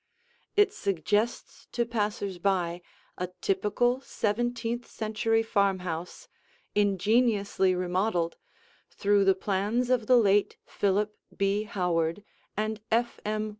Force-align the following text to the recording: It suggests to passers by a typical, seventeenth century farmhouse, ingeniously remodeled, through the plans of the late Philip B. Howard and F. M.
It 0.57 0.73
suggests 0.73 1.67
to 1.73 1.85
passers 1.85 2.39
by 2.39 2.81
a 3.19 3.27
typical, 3.39 3.99
seventeenth 4.01 4.87
century 4.87 5.43
farmhouse, 5.43 6.27
ingeniously 6.73 7.75
remodeled, 7.75 8.37
through 8.89 9.25
the 9.25 9.35
plans 9.35 9.91
of 9.91 10.07
the 10.07 10.17
late 10.17 10.57
Philip 10.65 11.15
B. 11.37 11.65
Howard 11.65 12.23
and 12.57 12.81
F. 12.89 13.19
M. 13.25 13.49